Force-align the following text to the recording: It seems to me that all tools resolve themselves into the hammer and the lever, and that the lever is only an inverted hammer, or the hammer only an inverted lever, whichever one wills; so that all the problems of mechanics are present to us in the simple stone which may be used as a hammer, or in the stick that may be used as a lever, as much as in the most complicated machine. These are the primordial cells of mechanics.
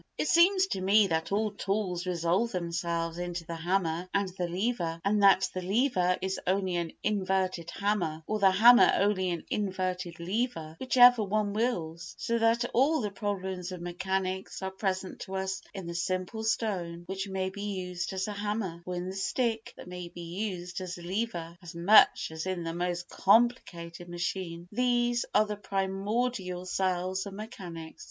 It 0.17 0.27
seems 0.27 0.65
to 0.65 0.81
me 0.81 1.05
that 1.05 1.31
all 1.31 1.51
tools 1.51 2.07
resolve 2.07 2.53
themselves 2.53 3.19
into 3.19 3.45
the 3.45 3.53
hammer 3.53 4.09
and 4.15 4.27
the 4.29 4.47
lever, 4.47 4.99
and 5.05 5.21
that 5.21 5.47
the 5.53 5.61
lever 5.61 6.17
is 6.23 6.39
only 6.47 6.77
an 6.77 6.93
inverted 7.03 7.69
hammer, 7.69 8.23
or 8.25 8.39
the 8.39 8.49
hammer 8.49 8.91
only 8.95 9.29
an 9.29 9.45
inverted 9.51 10.19
lever, 10.19 10.75
whichever 10.79 11.21
one 11.23 11.53
wills; 11.53 12.15
so 12.17 12.39
that 12.39 12.65
all 12.73 13.01
the 13.01 13.11
problems 13.11 13.71
of 13.71 13.79
mechanics 13.79 14.63
are 14.63 14.71
present 14.71 15.19
to 15.19 15.35
us 15.35 15.61
in 15.71 15.85
the 15.85 15.93
simple 15.93 16.43
stone 16.43 17.03
which 17.05 17.27
may 17.29 17.51
be 17.51 17.61
used 17.61 18.11
as 18.11 18.27
a 18.27 18.33
hammer, 18.33 18.81
or 18.87 18.95
in 18.95 19.07
the 19.07 19.15
stick 19.15 19.71
that 19.77 19.87
may 19.87 20.09
be 20.09 20.21
used 20.49 20.81
as 20.81 20.97
a 20.97 21.03
lever, 21.03 21.55
as 21.61 21.75
much 21.75 22.31
as 22.31 22.47
in 22.47 22.63
the 22.63 22.73
most 22.73 23.07
complicated 23.07 24.09
machine. 24.09 24.67
These 24.71 25.25
are 25.35 25.45
the 25.45 25.57
primordial 25.57 26.65
cells 26.65 27.27
of 27.27 27.35
mechanics. 27.35 27.99